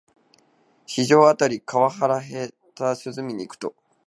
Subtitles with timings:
[0.87, 2.51] 四条あたりの河原へ夕
[3.15, 3.75] 涼みに行くと、